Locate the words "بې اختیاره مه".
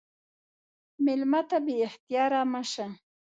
1.65-2.61